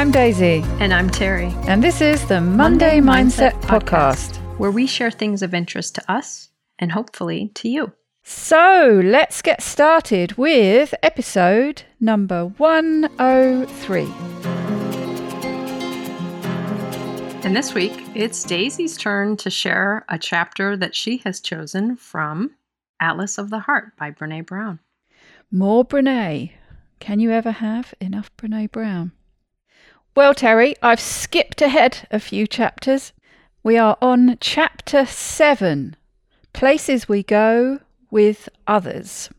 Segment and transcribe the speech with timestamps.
[0.00, 0.64] I'm Daisy.
[0.78, 1.52] And I'm Terri.
[1.66, 6.48] And this is the Monday, Mindset, Podcast, where we share things of interest to us
[6.78, 7.92] and hopefully to you.
[8.22, 14.04] So let's get started with episode number 103.
[17.44, 22.52] And this week, it's Daisy's turn to share a chapter that she has chosen from
[23.00, 24.78] Atlas of the Heart by Brené Brown.
[25.50, 26.52] More Brené.
[27.00, 29.12] Can you ever have enough Brené Brown?
[30.16, 33.12] Well, Terri, I've skipped ahead a few chapters.
[33.62, 35.94] We are on chapter seven
[36.52, 37.78] Places We Go
[38.10, 39.30] with Others.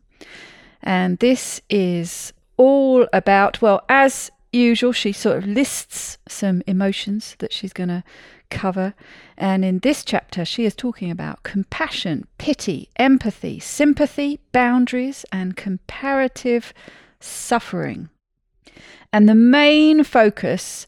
[0.82, 7.52] And this is all about, well, as usual, she sort of lists some emotions that
[7.52, 8.02] she's going to
[8.48, 8.94] cover.
[9.36, 16.72] And in this chapter, she is talking about compassion, pity, empathy, sympathy, boundaries, and comparative
[17.20, 18.08] suffering.
[19.12, 20.86] And the main focus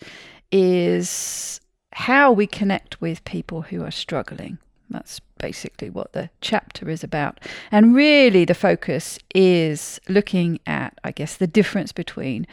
[0.51, 1.61] is
[1.93, 4.59] how we connect with people who are struggling.
[4.91, 7.41] That's basically what the chapter is about.
[7.71, 12.47] And really, the focus is looking at, I guess, the difference between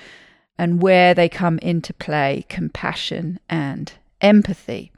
[0.58, 4.92] and where they come into play compassion and empathy,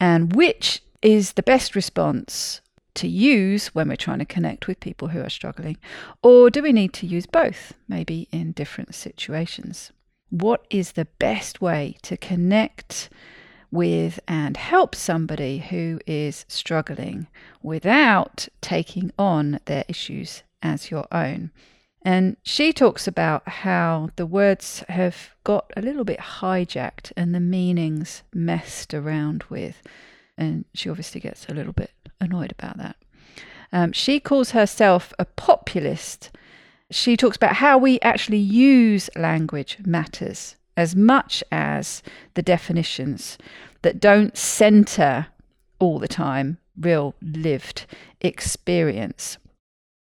[0.00, 2.61] and which is the best response
[2.94, 5.76] to use when we're trying to connect with people who are struggling?
[6.22, 9.92] Or do we need to use both, maybe in different situations?
[10.30, 13.10] What is the best way to connect
[13.70, 17.26] with and help somebody who is struggling
[17.62, 21.50] without taking on their issues as your own?
[22.04, 27.40] And she talks about how the words have got a little bit hijacked and the
[27.40, 29.82] meanings messed around with.
[30.36, 32.96] And she obviously gets a little bit annoyed about that.
[33.72, 36.30] Um, she calls herself a populist.
[36.90, 42.02] She talks about how we actually use language matters as much as
[42.34, 43.38] the definitions
[43.82, 45.26] that don't center
[45.78, 47.86] all the time real lived
[48.20, 49.38] experience.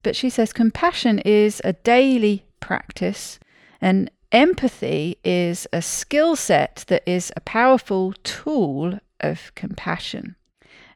[0.04, 3.40] But she says compassion is a daily practice
[3.82, 10.36] and empathy is a skill set that is a powerful tool of compassion.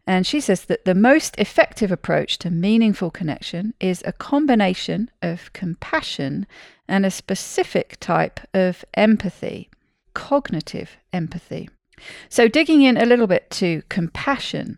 [0.06, 5.53] And she says that the most effective approach to meaningful connection is a combination of
[5.53, 6.46] compassion
[6.88, 9.69] and a specific type of empathy,
[10.14, 11.69] cognitive empathy.
[12.28, 14.78] So, digging in a little bit to compassion,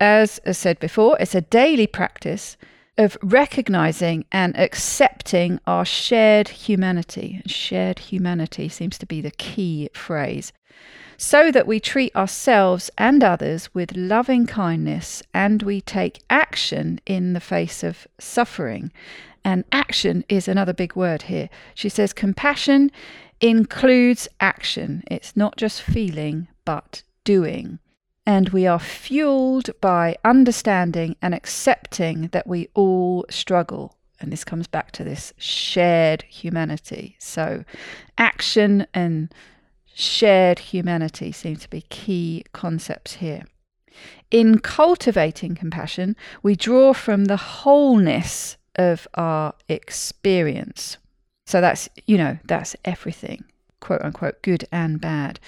[0.00, 2.58] as I said before, it's a daily practice
[2.98, 7.40] of recognizing and accepting our shared humanity.
[7.46, 10.52] Shared humanity seems to be the key phrase
[11.20, 17.32] so that we treat ourselves and others with loving kindness and we take action in
[17.32, 18.92] the face of suffering.
[19.44, 21.50] And action is another big word here.
[21.74, 22.92] She says compassion
[23.40, 27.80] includes action, it's not just feeling, but doing.
[28.24, 33.96] And we are fueled by understanding and accepting that we all struggle.
[34.20, 37.16] And this comes back to this shared humanity.
[37.18, 37.64] So,
[38.18, 39.32] action and
[39.98, 43.42] shared humanity seem to be key concepts here.
[44.30, 50.98] In cultivating compassion, we draw from the wholeness of our experience.
[51.46, 53.44] So that's, you know, that's everything,
[53.80, 55.40] quote unquote, good and bad.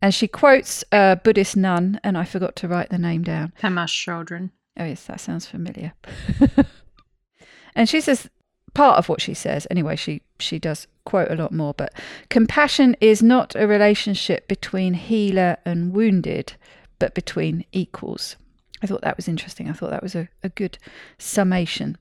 [0.00, 3.52] And she quotes a Buddhist nun, and I forgot to write the name down.
[3.62, 4.50] Pema Chodron.
[4.78, 5.92] Oh, yes, that sounds familiar.
[7.74, 8.30] and she says
[8.74, 11.92] part of what she says anyway she she does quote a lot more but
[12.28, 16.54] compassion is not a relationship between healer and wounded
[17.02, 18.36] but between equals.
[18.80, 19.68] I thought that was interesting.
[19.68, 20.78] I thought that was a, a good
[21.18, 21.98] summation.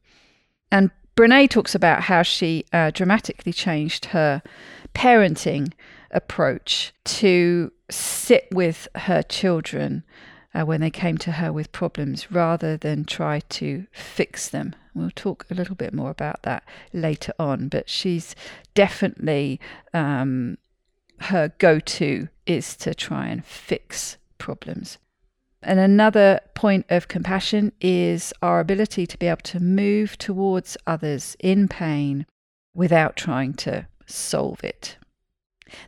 [0.72, 4.44] And Brené talks about how she uh, dramatically changed her
[4.94, 5.73] parenting
[6.12, 10.03] approach to sit with her children
[10.53, 14.76] uh, when they came to her with problems rather than try to fix them.
[14.93, 18.35] We'll talk a little bit more about that later on, but she's
[18.73, 19.59] definitely
[19.93, 20.58] um,
[21.22, 24.97] her go to is to try and fix problems.
[25.64, 31.37] And another point of compassion is our ability to be able to move towards others
[31.40, 32.26] in pain
[32.73, 34.97] without trying to solve it.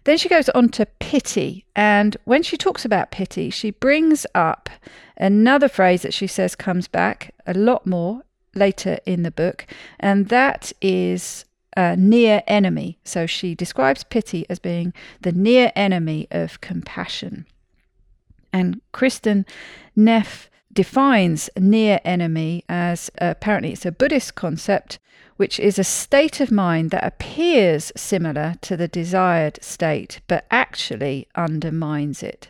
[0.03, 1.65] Then she goes on to pity.
[1.75, 4.69] And when she talks about pity, she brings up
[5.17, 8.21] another phrase that she says comes back a lot more
[8.55, 9.65] later in the book,
[9.99, 11.45] and that is
[11.75, 12.99] a near enemy.
[13.03, 17.45] So she describes pity as being the near enemy of compassion.
[18.51, 19.45] And Kristin
[19.95, 24.99] Neff defines near enemy as apparently it's a Buddhist concept,
[25.37, 31.27] which is a state of mind that appears similar to the desired state, but actually
[31.35, 32.49] undermines it.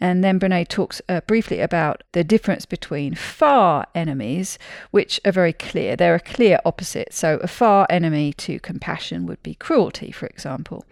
[0.00, 4.58] And then Brené talks uh, briefly about the difference between far enemies,
[4.90, 5.94] which are very clear.
[5.94, 7.12] They're a clear opposite.
[7.12, 10.86] So, a far enemy to compassion would be cruelty, for example.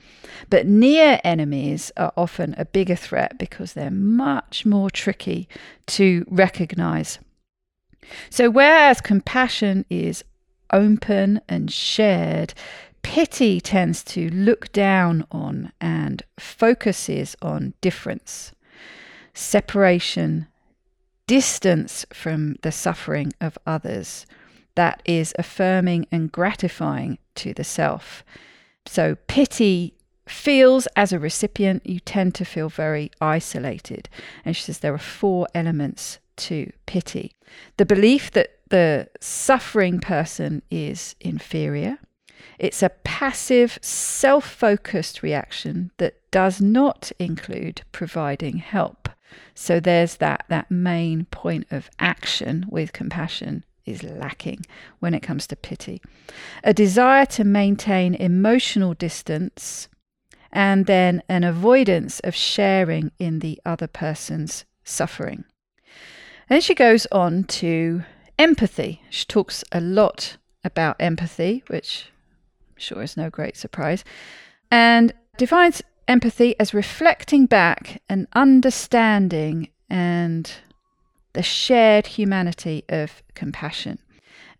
[0.50, 5.48] But near enemies are often a bigger threat because they're much more tricky
[5.86, 7.18] to recognize.
[8.28, 10.22] So, whereas compassion is
[10.70, 12.52] open and shared,
[13.00, 18.52] pity tends to look down on and focuses on difference
[19.34, 20.46] separation,
[21.26, 24.26] distance from the suffering of others
[24.74, 28.24] that is affirming and gratifying to the self.
[28.86, 29.94] So, pity
[30.26, 34.08] feels as a recipient, you tend to feel very isolated.
[34.44, 37.32] And she says there are four elements to pity
[37.76, 41.98] the belief that the suffering person is inferior.
[42.58, 48.97] It's a passive, self focused reaction that does not include providing help.
[49.54, 54.64] So there's that that main point of action with compassion is lacking
[54.98, 56.00] when it comes to pity.
[56.62, 59.88] A desire to maintain emotional distance
[60.52, 65.44] and then an avoidance of sharing in the other person's suffering.
[66.48, 68.02] Then she goes on to
[68.38, 69.02] empathy.
[69.10, 72.10] She talks a lot about empathy, which
[72.70, 74.04] I'm sure is no great surprise,
[74.70, 80.50] and defines empathy as reflecting back and understanding and
[81.34, 83.98] the shared humanity of compassion.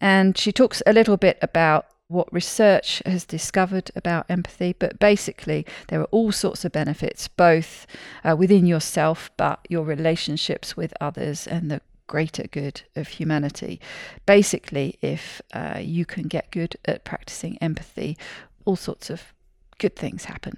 [0.00, 5.66] And she talks a little bit about what research has discovered about empathy, but basically,
[5.88, 7.86] there are all sorts of benefits, both
[8.24, 13.78] uh, within yourself, but your relationships with others and the greater good of humanity.
[14.24, 18.16] Basically, if uh, you can get good at practicing empathy,
[18.64, 19.34] all sorts of
[19.78, 20.56] good things happen.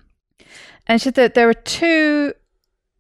[0.87, 2.35] And she said that there are two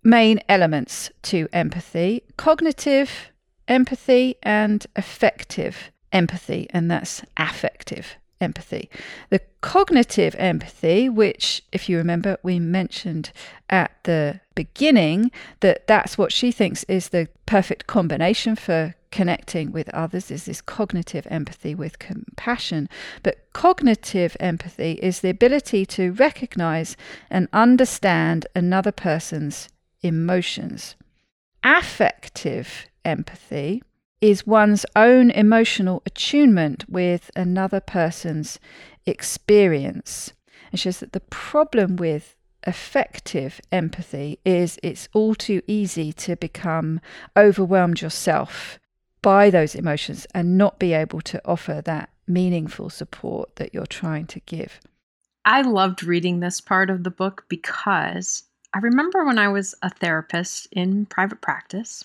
[0.02, 3.30] main elements to empathy cognitive
[3.68, 8.90] empathy and affective empathy, and that's affective empathy.
[9.30, 13.30] The cognitive empathy, which, if you remember, we mentioned
[13.68, 15.30] at the beginning,
[15.60, 20.60] that that's what she thinks is the perfect combination for connecting with others is this
[20.60, 22.88] cognitive empathy with compassion.
[23.22, 26.96] But cognitive empathy is the ability to recognize
[27.28, 29.68] and understand another person's
[30.02, 30.94] emotions.
[31.62, 33.82] Affective empathy
[34.20, 38.58] is one's own emotional attunement with another person's
[39.06, 40.32] experience.
[40.70, 46.36] And she says that the problem with affective empathy is it's all too easy to
[46.36, 47.00] become
[47.36, 48.78] overwhelmed yourself
[49.22, 54.26] by those emotions and not be able to offer that meaningful support that you're trying
[54.26, 54.80] to give.
[55.44, 58.44] I loved reading this part of the book because
[58.74, 62.04] I remember when I was a therapist in private practice,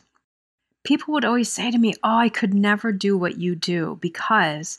[0.83, 4.77] people would always say to me, Oh, I could never do what you do because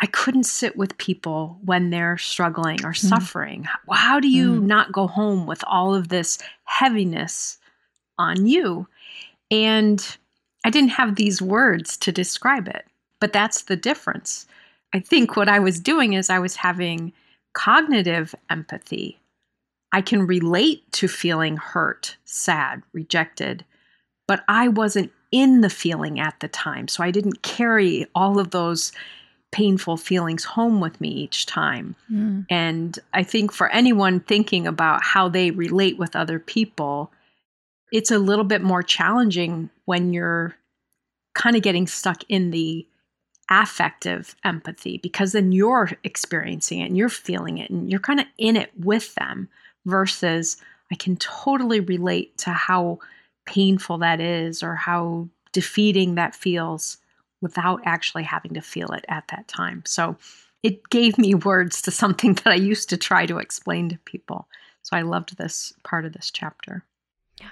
[0.00, 2.96] I couldn't sit with people when they're struggling or mm.
[2.96, 3.66] suffering.
[3.90, 4.62] How do you mm.
[4.62, 7.58] not go home with all of this heaviness
[8.18, 8.88] on you?
[9.50, 10.16] And
[10.64, 12.86] I didn't have these words to describe it,
[13.20, 14.46] but that's the difference.
[14.92, 17.12] I think what I was doing is I was having
[17.52, 19.18] cognitive empathy.
[19.92, 23.64] I can relate to feeling hurt, sad, rejected,
[24.28, 26.88] but I wasn't in the feeling at the time.
[26.88, 28.92] So I didn't carry all of those
[29.52, 31.96] painful feelings home with me each time.
[32.10, 32.46] Mm.
[32.48, 37.10] And I think for anyone thinking about how they relate with other people,
[37.92, 40.54] it's a little bit more challenging when you're
[41.34, 42.86] kind of getting stuck in the
[43.50, 48.26] affective empathy because then you're experiencing it and you're feeling it and you're kind of
[48.38, 49.48] in it with them
[49.86, 50.58] versus
[50.92, 53.00] I can totally relate to how
[53.46, 56.98] painful that is or how defeating that feels
[57.40, 59.82] without actually having to feel it at that time.
[59.86, 60.16] So
[60.62, 64.46] it gave me words to something that I used to try to explain to people.
[64.84, 66.84] So I loved this part of this chapter.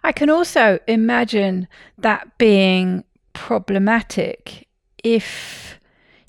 [0.02, 1.68] I can also imagine
[1.98, 4.66] that being problematic
[5.02, 5.78] if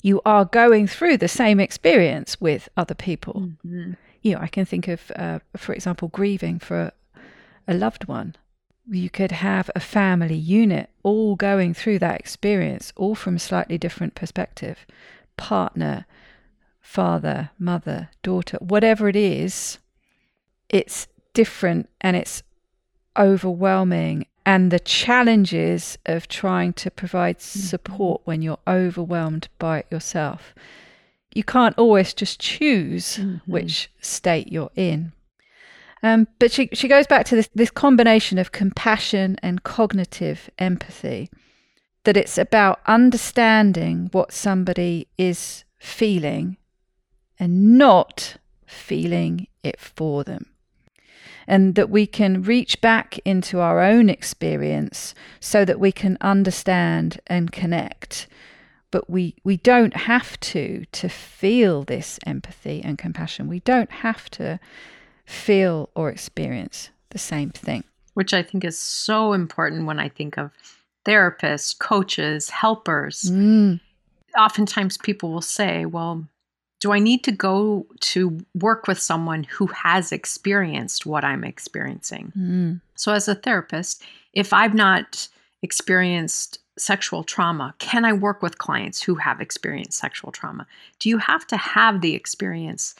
[0.02, 3.34] you are going through the same experience with other people.
[3.66, 3.92] Mm-hmm.
[4.22, 6.92] You know, I can think of, uh, for example, grieving for a,
[7.68, 8.36] a loved one
[8.90, 13.78] you could have a family unit all going through that experience, all from a slightly
[13.78, 14.86] different perspective
[15.36, 16.06] partner,
[16.80, 19.78] father, mother, daughter, whatever it is,
[20.68, 22.42] it's different and it's
[23.18, 30.54] overwhelming and the challenges of trying to provide support when you're overwhelmed by it yourself.
[31.34, 33.50] You can't always just choose Mm-hmm.
[33.50, 35.12] which state you're in.
[36.02, 41.28] Um, but she, she goes back to this, this combination of compassion and cognitive empathy,
[42.04, 46.56] that it's about understanding what somebody is feeling
[47.38, 48.36] and not
[48.66, 50.46] feeling it for them.
[51.46, 57.20] And that we can reach back into our own experience so that we can understand
[57.26, 58.28] and connect.
[58.90, 63.48] But we, we don't have to to feel this empathy and compassion.
[63.48, 64.58] We don't have to
[65.24, 67.84] feel or experience the same thing.
[68.14, 70.50] Which I think is so important when I think of
[71.04, 73.30] therapists, coaches, helpers.
[73.30, 73.80] Mm.
[74.38, 76.26] Oftentimes people will say, well,
[76.80, 82.32] do I need to go to work with someone who has experienced what I'm experiencing?
[82.36, 82.80] Mm.
[82.96, 85.28] So, as a therapist, if I've not
[85.62, 90.66] experienced sexual trauma, can I work with clients who have experienced sexual trauma?
[90.98, 92.94] Do you have to have the experience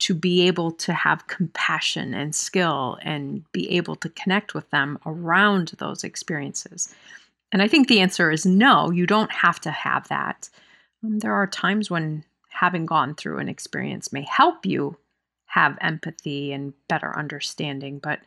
[0.00, 4.98] to be able to have compassion and skill and be able to connect with them
[5.04, 6.94] around those experiences?
[7.52, 10.48] And I think the answer is no, you don't have to have that.
[11.04, 14.96] Um, there are times when having gone through an experience may help you
[15.46, 18.20] have empathy and better understanding, but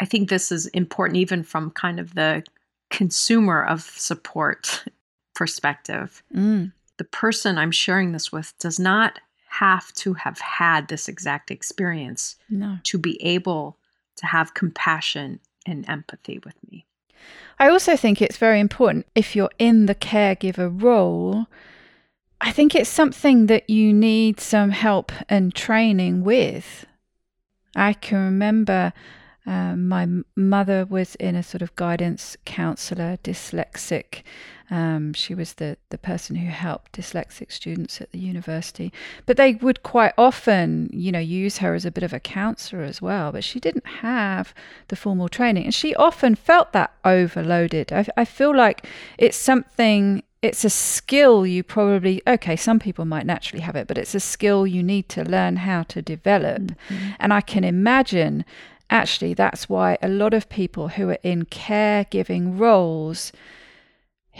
[0.00, 2.44] I think this is important even from kind of the
[2.90, 4.84] consumer of support
[5.34, 6.22] perspective.
[6.34, 6.72] Mm.
[6.98, 9.18] The person I'm sharing this with does not
[9.48, 12.78] have to have had this exact experience No.
[12.84, 13.76] to be able
[14.16, 16.86] to have compassion and empathy with me.
[17.58, 21.46] I also think it's very important if you're in the caregiver role.
[22.40, 26.86] I think it's something that you need some help and training with.
[27.76, 28.92] I can remember
[29.46, 30.06] um, my
[30.36, 34.22] mother was in a sort of guidance counselor, dyslexic.
[34.70, 38.92] Um, she was the, the person who helped dyslexic students at the university.
[39.26, 42.82] But they would quite often, you know, use her as a bit of a counselor
[42.82, 43.32] as well.
[43.32, 44.54] But she didn't have
[44.88, 45.64] the formal training.
[45.64, 47.92] And she often felt that overloaded.
[47.92, 48.86] I, I feel like
[49.18, 53.98] it's something it's a skill you probably okay some people might naturally have it but
[53.98, 56.62] it's a skill you need to learn how to develop.
[56.62, 57.10] Mm-hmm.
[57.18, 58.44] And i can imagine
[58.88, 63.32] actually that's why a lot of people who are in caregiving roles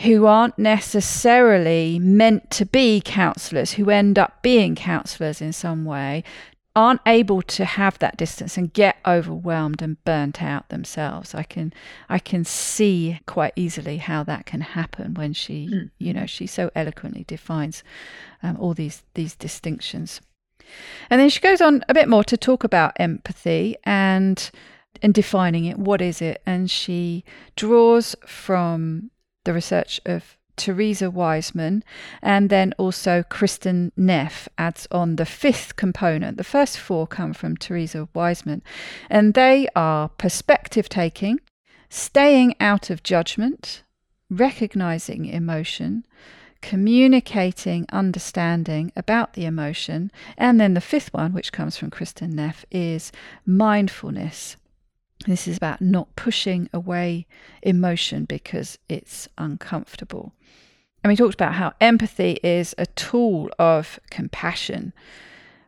[0.03, 6.25] who aren't necessarily meant to be counselors who end up being counselors in some way
[6.77, 11.35] aren't able to have that distance and get overwhelmed and burnt out themselves.
[11.35, 11.73] I can
[12.09, 15.91] i can see quite easily how that can happen when she Mm.
[15.99, 17.83] you know she so eloquently defines
[18.43, 20.21] um, all these these distinctions.
[21.11, 24.51] And then she goes on a bit more to talk about empathy and
[25.03, 25.79] and defining it.
[25.79, 26.41] What is it?
[26.47, 27.25] And she
[27.57, 29.11] draws from
[29.45, 31.83] the research of Teresa Wiseman,
[32.21, 36.37] and then also Kristin Neff adds on the fifth component.
[36.37, 38.63] The first four come from Teresa Wiseman,
[39.09, 41.41] and they are perspective taking,
[41.89, 43.83] staying out of judgment,
[44.29, 46.05] recognizing emotion,
[46.61, 52.67] communicating understanding about the emotion, and then the fifth one, which comes from Kristin Neff,
[52.71, 53.13] is
[53.47, 54.57] mindfulness.
[55.27, 57.27] This is about not pushing away
[57.63, 60.33] emotion because it's uncomfortable.
[61.03, 64.93] And we talked about how empathy is a tool of compassion.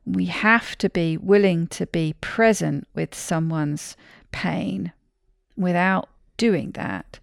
[0.04, 3.96] We have to be willing to be present with someone's
[4.30, 4.92] pain.
[5.56, 7.18] Without doing that,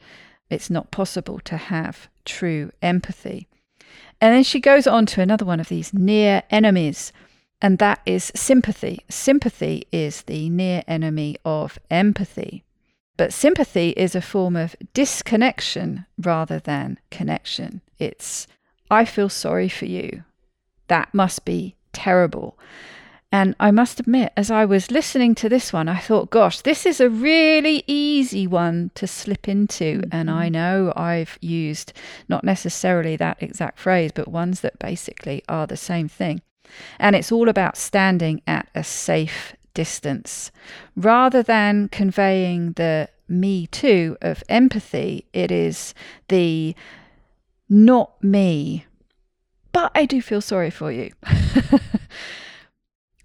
[0.49, 3.47] it's not possible to have true empathy.
[4.21, 7.11] And then she goes on to another one of these near enemies,
[7.61, 9.03] and that is sympathy.
[9.09, 12.63] Sympathy is the near enemy of empathy.
[13.17, 17.81] But sympathy is a form of disconnection rather than connection.
[17.97, 18.47] It's,
[18.89, 20.23] I feel sorry for you.
[20.87, 22.57] That must be terrible.
[23.31, 26.85] And I must admit, as I was listening to this one, I thought, gosh, this
[26.85, 30.01] is a really easy one to slip into.
[30.11, 30.53] And I mm-hmm.
[30.53, 31.93] know I've used
[32.27, 36.41] not necessarily that exact phrase, but ones that basically are the same thing.
[36.99, 40.51] And it's all about standing at a safe distance.
[40.95, 45.93] Rather than conveying the me too of empathy, it is
[46.27, 46.75] the
[47.69, 48.85] not me,
[49.71, 51.11] but I do feel sorry for you.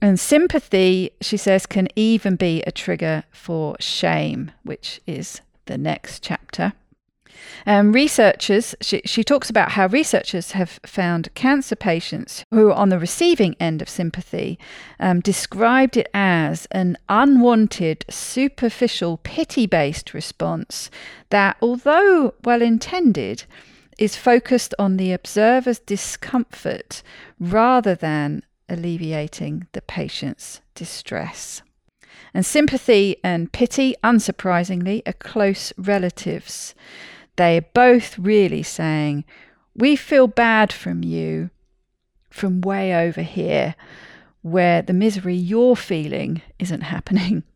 [0.03, 6.23] and sympathy, she says, can even be a trigger for shame, which is the next
[6.23, 6.75] chapter.
[7.67, 12.88] Um, researchers, she, she talks about how researchers have found cancer patients who are on
[12.88, 14.59] the receiving end of sympathy
[15.00, 20.91] um, described it as an unwanted, superficial, pity based response
[21.31, 23.45] that, although well intended,
[23.99, 27.03] is focused on the observer's discomfort
[27.38, 31.62] rather than alleviating the patient's distress.
[32.33, 36.75] And sympathy and pity, unsurprisingly, are close relatives.
[37.37, 39.25] They're both really saying,
[39.75, 41.50] We feel bad from you
[42.31, 43.76] from way over here,
[44.43, 47.45] where the misery you're feeling isn't happening.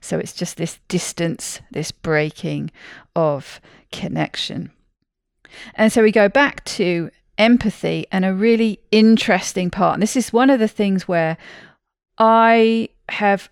[0.00, 2.70] So it's just this distance, this breaking
[3.16, 4.70] of connection.
[5.74, 9.94] And so we go back to empathy and a really interesting part.
[9.94, 11.36] And this is one of the things where
[12.16, 13.48] I have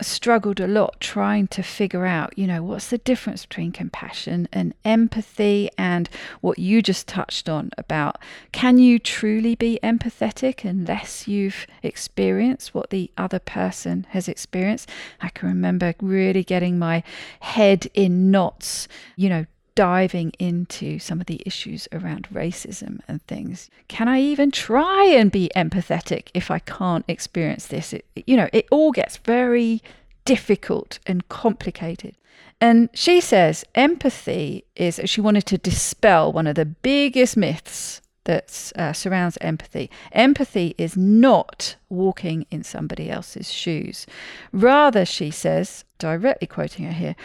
[0.00, 4.74] struggled a lot trying to figure out, you know, what's the difference between compassion and
[4.84, 6.08] empathy and
[6.40, 8.18] what you just touched on about
[8.52, 14.88] can you truly be empathetic unless you've experienced what the other person has experienced?
[15.20, 17.02] I can remember really getting my
[17.40, 19.46] head in knots, you know,
[19.78, 23.70] diving into some of the issues around racism and things.
[23.86, 27.92] Can I even try and be empathetic if I can't experience this?
[27.92, 29.80] It, you know, it all gets very
[30.24, 32.16] difficult and complicated.
[32.60, 38.72] And she says empathy is, she wanted to dispel one of the biggest myths that
[38.76, 39.90] uh, surrounds empathy.
[40.12, 44.06] Empathy is not walking in somebody else's shoes.
[44.52, 47.16] Rather, she says, directly quoting her here,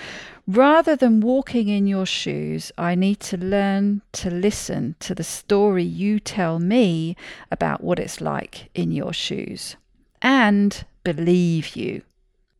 [0.48, 5.84] rather than walking in your shoes, I need to learn to listen to the story
[5.84, 7.18] you tell me
[7.52, 9.76] about what it's like in your shoes
[10.22, 12.02] and believe you,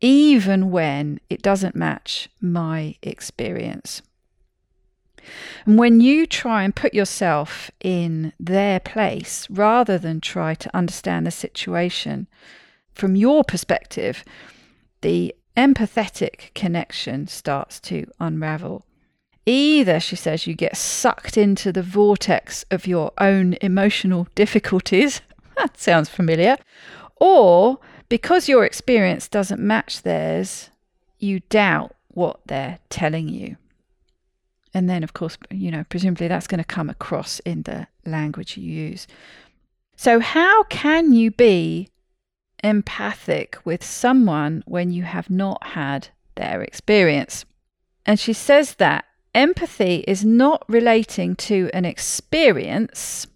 [0.02, 4.02] even when it doesn't match my experience.
[5.66, 11.26] And when you try and put yourself in their place rather than try to understand
[11.26, 12.26] the situation
[12.92, 14.24] from your perspective,
[15.00, 18.84] the empathetic connection starts to unravel.
[19.46, 25.20] Either, she says, you get sucked into the vortex of your own emotional difficulties.
[25.56, 26.56] that sounds familiar.
[27.16, 30.70] Or because your experience doesn't match theirs,
[31.18, 33.56] you doubt what they're telling you.
[34.74, 38.56] And then, of course, you know, presumably that's going to come across in the language
[38.56, 39.06] you use.
[39.96, 41.88] So, how can you be
[42.64, 47.44] empathic with someone when you have not had their experience?
[48.04, 53.28] And she says that empathy is not relating to an experience,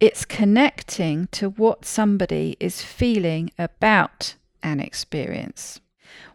[0.00, 5.80] it's connecting to what somebody is feeling about an experience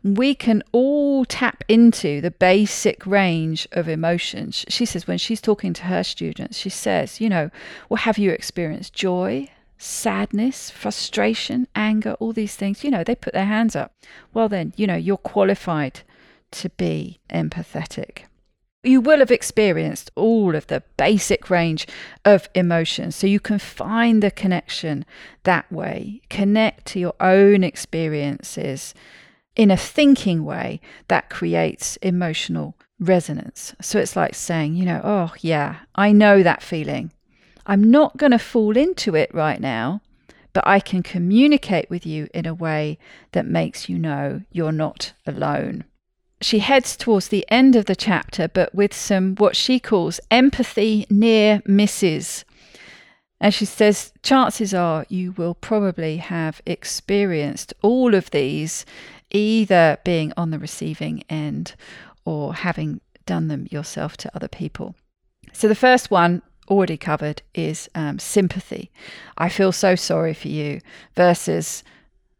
[0.04, 4.66] we can all tap into the basic range of emotions.
[4.68, 7.50] She says when she's talking to her students, she says, you know,
[7.90, 12.84] well, have you experienced joy, sadness, frustration, anger, all these things?
[12.84, 13.94] You know, they put their hands up.
[14.34, 16.02] Well, then, you know, you're qualified
[16.52, 18.24] to be empathetic.
[18.84, 21.86] You will have experienced all of the basic range
[22.26, 25.06] of emotions, so you can find the connection
[25.44, 26.22] that way.
[26.32, 28.96] Connect to your own experiences
[29.56, 33.76] in a thinking way that creates emotional resonance.
[33.82, 37.12] So it's like saying, you know, oh, yeah, I know that feeling.
[37.66, 40.02] I'm not going to fall into it right now,
[40.54, 42.98] but I can communicate with you in a way
[43.32, 45.86] that makes you know you're not alone.
[46.42, 51.06] She heads towards the end of the chapter, but with some what she calls empathy
[51.10, 52.46] near misses.
[53.42, 58.86] And she says, chances are you will probably have experienced all of these
[59.32, 61.74] either being on the receiving end
[62.24, 64.94] or having done them yourself to other people.
[65.54, 68.92] So the first one already covered is um, sympathy.
[69.40, 70.80] I feel so sorry for you
[71.16, 71.84] versus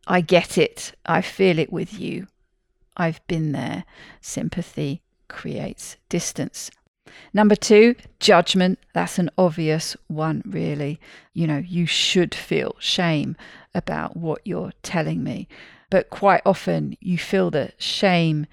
[0.06, 0.94] I get it.
[1.08, 2.28] I feel it with you.
[2.96, 3.86] I've been there.
[4.22, 6.70] Sympathy creates distance.
[7.34, 8.80] Number two, judgment.
[8.94, 11.00] That's an obvious one, really.
[11.34, 13.36] You know, you should feel shame
[13.74, 15.48] about what you're telling me
[15.92, 18.48] but quite often you feel the shame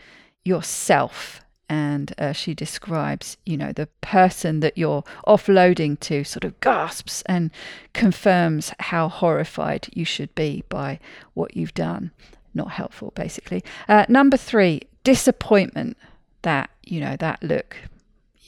[0.45, 1.41] yourself.
[1.71, 7.23] And uh, she describes, you know, the person that you're offloading to sort of gasps
[7.27, 7.51] and
[7.93, 10.99] confirms how horrified you should be by
[11.35, 12.11] what you've done.
[12.55, 13.63] Not helpful, basically.
[13.87, 15.97] Uh, number three, disappointment.
[16.43, 17.77] That, you know, that look,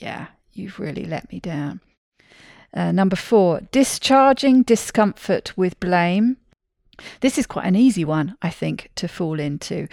[0.00, 1.80] yeah, you've really let me down.
[2.72, 6.36] Uh, number four, discharging discomfort with blame.
[7.20, 9.88] This is quite an easy one, I think, to fall into.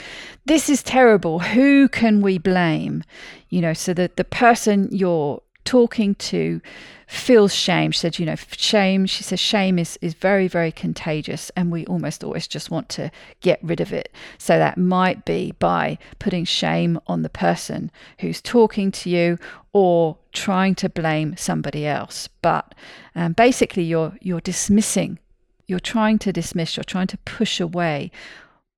[0.45, 1.39] This is terrible.
[1.39, 3.03] Who can we blame?
[3.49, 6.61] You know, so that the person you're talking to
[7.07, 7.91] feels shame.
[7.91, 11.85] She said, you know, shame, she says, shame is, is very, very contagious and we
[11.87, 14.09] almost always just want to get rid of it.
[14.37, 19.37] So that might be by putting shame on the person who's talking to you
[19.73, 22.29] or trying to blame somebody else.
[22.41, 22.73] But
[23.13, 25.19] um, basically, you're, you're dismissing,
[25.65, 28.09] you're trying to dismiss, you're trying to push away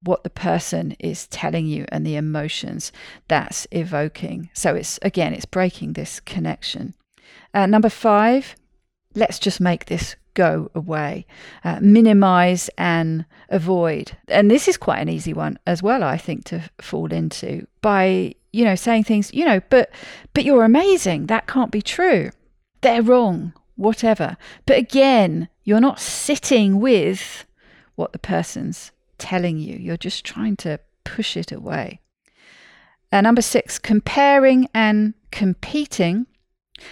[0.02, 2.92] what the person is telling you and the emotions
[3.28, 4.50] that's evoking.
[4.54, 6.94] So it's again, it's breaking this connection.
[7.54, 8.56] Uh, number five,
[9.16, 11.26] let's just make this go away,
[11.64, 14.16] uh, minimize and avoid.
[14.28, 18.36] And this is quite an easy one as well, I think, to fall into by,
[18.54, 19.90] you know, saying things, you know, but,
[20.34, 21.26] but you're amazing.
[21.26, 22.30] That can't be true.
[22.82, 24.38] They're wrong, whatever.
[24.66, 27.46] But again, you're not sitting with
[27.96, 29.78] what the person's telling you.
[29.78, 32.00] You're just trying to push it away.
[33.12, 36.28] Uh, number six, comparing and competing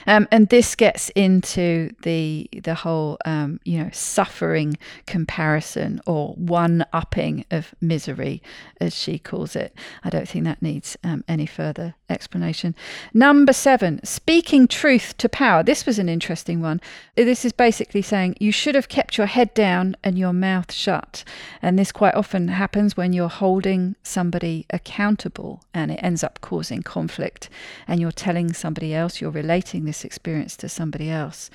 [0.05, 6.85] um, and this gets into the the whole um, you know suffering comparison or one
[6.93, 8.41] upping of misery,
[8.79, 9.75] as she calls it.
[10.03, 12.75] I don't think that needs um, any further explanation.
[13.13, 15.63] Number seven, speaking truth to power.
[15.63, 16.81] This was an interesting one.
[17.15, 21.23] This is basically saying you should have kept your head down and your mouth shut.
[21.61, 26.81] And this quite often happens when you're holding somebody accountable and it ends up causing
[26.81, 27.49] conflict
[27.87, 31.49] and you're telling somebody else, you're relating this experience to somebody else.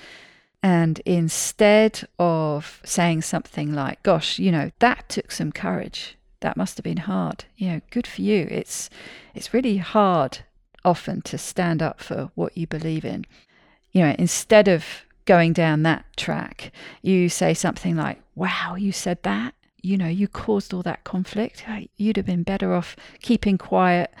[0.61, 6.77] And instead of saying something like, gosh, you know, that took some courage that must
[6.77, 7.45] have been hard.
[7.57, 8.47] You know, good for you.
[8.51, 8.89] It's
[9.33, 10.39] it's really hard
[10.85, 13.25] often to stand up for what you believe in.
[13.91, 14.85] You know, instead of
[15.25, 20.27] going down that track, you say something like, "Wow, you said that." You know, you
[20.27, 21.65] caused all that conflict.
[21.97, 24.13] You'd have been better off keeping quiet,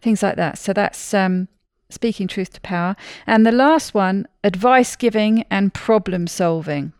[0.00, 0.56] things like that.
[0.58, 1.48] So that's um,
[1.90, 2.96] speaking truth to power.
[3.26, 6.94] And the last one, advice giving and problem solving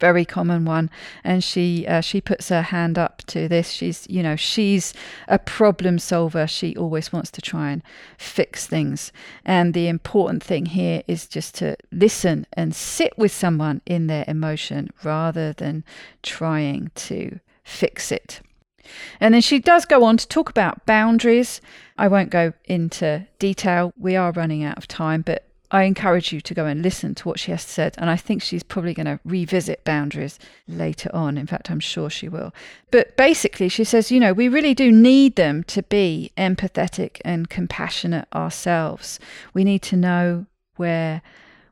[0.00, 0.90] very common one.
[1.22, 3.70] And she uh, she puts her hand up to this.
[3.70, 4.94] She's you know she's
[5.28, 6.46] a problem solver.
[6.46, 7.82] She always wants to try and
[8.18, 9.12] fix things.
[9.44, 14.24] And the important thing here is just to listen and sit with someone in their
[14.28, 15.84] emotion rather than
[16.22, 18.40] trying to fix it.
[19.20, 21.60] And then she does go on to talk about boundaries.
[21.96, 23.92] I won't go into detail.
[23.96, 27.26] We are running out of time, but I encourage you to go and listen to
[27.26, 27.96] what she has said.
[27.98, 31.36] And I think she's probably going to revisit boundaries later on.
[31.36, 32.54] In fact, I'm sure she will.
[32.92, 37.50] But basically, she says, you know, we really do need them to be empathetic and
[37.50, 39.18] compassionate ourselves.
[39.52, 41.22] We need to know where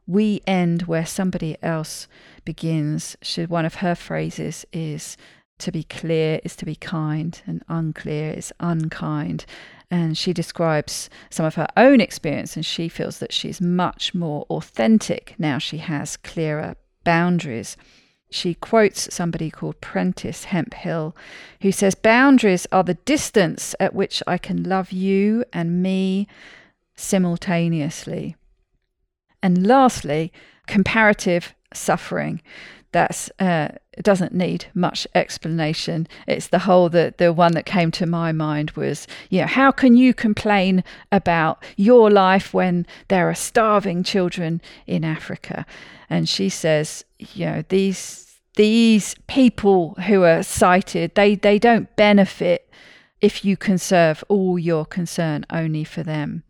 [0.09, 2.09] we end, where somebody else
[2.45, 3.17] begins.
[3.23, 5.17] She, one of her phrases is,
[5.61, 9.47] to be clear is to be kind, and unclear is unkind
[9.93, 14.45] and she describes some of her own experience and she feels that she's much more
[14.51, 16.75] authentic now she has clearer
[17.05, 17.77] boundaries
[18.35, 21.15] she quotes somebody called Prentice Hemphill,
[21.61, 26.27] who says, Boundaries are the distance at which I can love you and me
[26.95, 28.37] simultaneously.
[29.43, 30.33] And lastly,
[30.67, 32.41] comparative suffering
[32.93, 33.69] that's uh,
[34.01, 36.07] doesn't need much explanation.
[36.27, 39.71] It's the whole the the one that came to my mind was you know how
[39.73, 45.67] can you complain about your life when there are starving children in Africa?
[46.09, 52.71] And she says you know these these people who are cited they they don't benefit
[53.21, 56.43] if you conserve all your concern only for them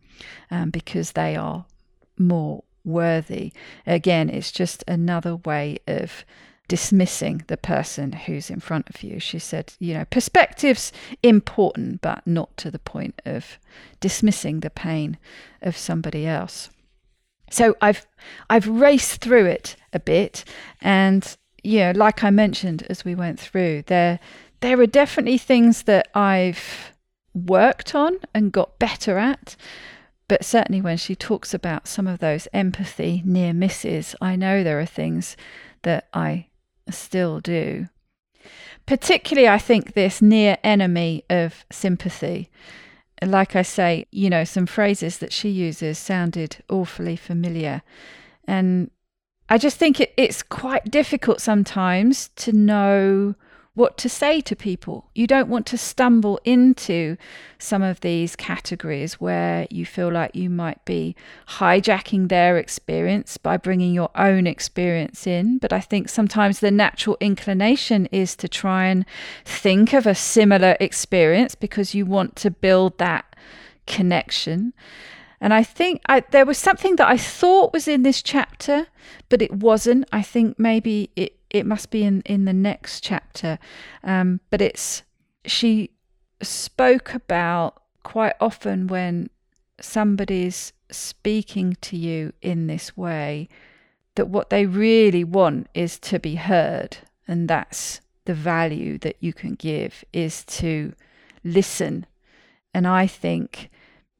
[0.51, 1.65] um, because they are
[2.17, 3.53] more worthy.
[3.85, 6.25] Again, it's just another way of
[6.67, 9.19] dismissing the person who's in front of you.
[9.19, 10.91] She said, you know, perspective's
[11.21, 13.59] important, but not to the point of
[13.99, 15.17] dismissing the pain
[15.61, 16.69] of somebody else.
[17.49, 18.05] So I've
[18.49, 20.43] I've raced through it a bit
[20.81, 24.19] and you know, like I mentioned as we went through, there
[24.61, 26.93] there are definitely things that I've
[27.33, 29.55] worked on and got better at.
[30.27, 34.79] But certainly, when she talks about some of those empathy near misses, I know there
[34.79, 35.35] are things
[35.81, 36.47] that I
[36.89, 37.89] still do.
[38.85, 42.49] Particularly, I think this near enemy of sympathy.
[43.21, 47.81] Like I say, you know, some phrases that she uses sounded awfully familiar.
[48.45, 48.91] And
[49.49, 53.35] I just think it, it's quite difficult sometimes to know
[53.75, 55.09] what to say to people.
[55.15, 57.17] You don't want to stumble into
[57.57, 61.15] some of these categories where you feel like you might be
[61.49, 65.57] hijacking their experience by bringing your own experience in.
[65.57, 69.05] But I think sometimes the natural inclination is to try and
[69.43, 73.35] think of a similar experience because you want to build that
[73.87, 74.73] connection.
[75.41, 78.87] And I think I, there was something that I thought was in this chapter,
[79.29, 80.07] but it wasn't.
[80.11, 83.59] I think maybe it, it must be in, in the next chapter.
[84.03, 85.03] Um, but it's,
[85.45, 85.91] she
[86.41, 89.29] spoke about quite often when
[89.79, 93.47] somebody's speaking to you in this way,
[94.15, 96.97] that what they really want is to be heard.
[97.27, 100.93] And that's the value that you can give is to
[101.43, 102.05] listen.
[102.73, 103.69] And I think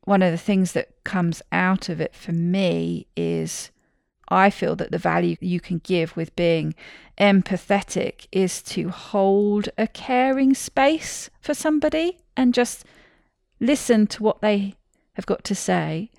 [0.06, 3.72] one of the things that comes out of it for me is
[4.34, 6.76] I feel that the value you can give with being
[7.18, 12.86] empathetic is to hold a caring space for somebody and just
[13.60, 14.76] listen to what they
[15.14, 16.10] have got to say.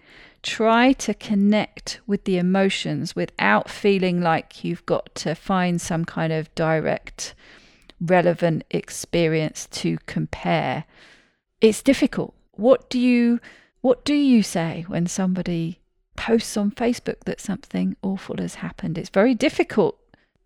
[0.43, 6.33] Try to connect with the emotions without feeling like you've got to find some kind
[6.33, 7.35] of direct,
[8.01, 10.85] relevant experience to compare.
[11.61, 12.35] It's difficult.
[12.53, 13.41] What do you
[13.81, 15.81] what do you say when somebody
[16.17, 18.99] posts on Facebook that something awful has happened?
[18.99, 19.99] It's very difficult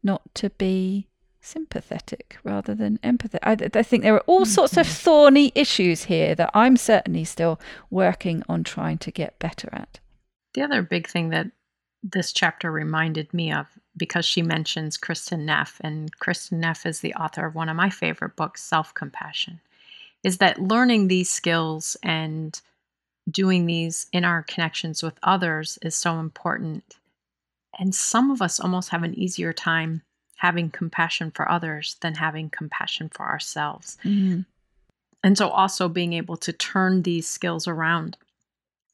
[0.02, 1.08] not to be
[1.40, 3.38] sympathetic rather than empathetic.
[3.42, 4.50] I, I think there are all mm-hmm.
[4.50, 9.68] sorts of thorny issues here that I'm certainly still working on trying to get better
[9.72, 10.00] at.
[10.54, 11.50] The other big thing that
[12.02, 17.14] this chapter reminded me of because she mentions Kristin Neff, and Kristin Neff is the
[17.14, 19.60] author of one of my favorite books, Self Compassion,
[20.22, 22.60] is that learning these skills and
[23.30, 26.96] doing these in our connections with others is so important.
[27.78, 30.02] And some of us almost have an easier time
[30.36, 33.98] having compassion for others than having compassion for ourselves.
[34.04, 34.40] Mm-hmm.
[35.22, 38.16] And so, also being able to turn these skills around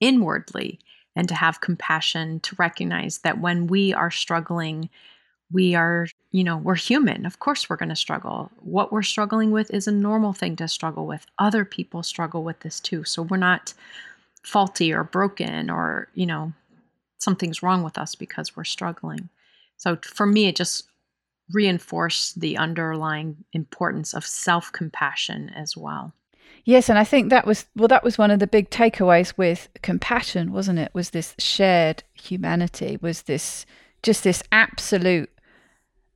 [0.01, 0.79] inwardly
[1.15, 4.89] and to have compassion, to recognize that when we are struggling,
[5.53, 7.27] we are, you know, we're human.
[7.27, 8.51] Of course, we're going to struggle.
[8.61, 11.27] What we're struggling with is a normal thing to struggle with.
[11.39, 13.05] Other people struggle with this too.
[13.05, 13.75] So, we're not
[14.45, 16.53] faulty or broken or, you know,
[17.19, 19.29] something's wrong with us because we're struggling.
[19.77, 20.85] So for me, it just
[21.53, 26.13] reinforced the underlying importance of self compassion as well.
[26.65, 29.69] Yes, and I think that was well that was one of the big takeaways with
[29.83, 30.91] compassion, wasn't it?
[30.95, 33.67] Was this shared humanity, was this
[34.03, 35.31] just this absolute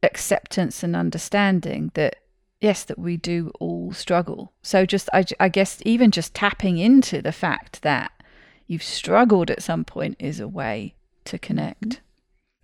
[0.02, 2.16] acceptance and understanding that
[2.60, 4.52] yes that we do all struggle.
[4.62, 8.12] So just I, I guess even just tapping into the fact that
[8.68, 12.00] you've struggled at some point is a way to connect.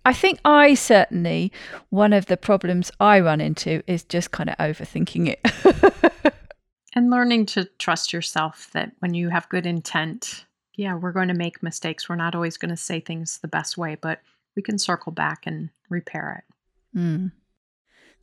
[0.05, 1.51] I think I certainly,
[1.89, 6.33] one of the problems I run into is just kind of overthinking it.
[6.93, 11.33] and learning to trust yourself that when you have good intent, yeah, we're going to
[11.33, 12.07] make mistakes.
[12.07, 14.21] We're not always going to say things the best way, but
[14.55, 16.97] we can circle back and repair it.
[16.97, 17.31] Mm.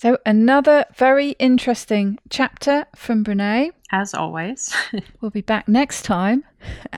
[0.02, 3.70] So, another very interesting chapter from Brené.
[3.92, 4.74] As always.
[5.20, 6.42] we'll be back next time.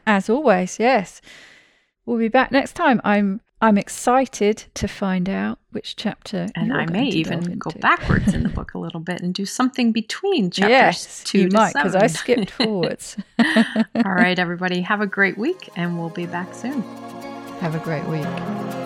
[0.06, 1.20] As always, yes.
[2.06, 3.02] We'll be back next time.
[3.04, 6.48] I'm I'm excited to find out which chapter.
[6.54, 9.92] And I may even go backwards in the book a little bit and do something
[9.92, 13.18] between chapters yes, two you to might because I skipped forwards.
[13.38, 16.80] All right, everybody, have a great week, and we'll be back soon.
[17.60, 18.83] Have a great week.